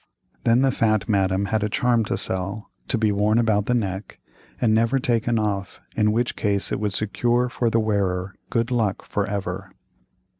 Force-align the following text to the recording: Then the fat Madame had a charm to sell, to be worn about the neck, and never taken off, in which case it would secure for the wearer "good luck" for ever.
Then 0.45 0.63
the 0.63 0.71
fat 0.71 1.07
Madame 1.07 1.45
had 1.45 1.61
a 1.61 1.69
charm 1.69 2.03
to 2.05 2.17
sell, 2.17 2.71
to 2.87 2.97
be 2.97 3.11
worn 3.11 3.37
about 3.37 3.67
the 3.67 3.75
neck, 3.75 4.19
and 4.59 4.73
never 4.73 4.97
taken 4.97 5.37
off, 5.37 5.79
in 5.95 6.11
which 6.11 6.35
case 6.35 6.71
it 6.71 6.79
would 6.79 6.93
secure 6.93 7.49
for 7.49 7.69
the 7.69 7.79
wearer 7.79 8.33
"good 8.49 8.71
luck" 8.71 9.05
for 9.05 9.29
ever. 9.29 9.69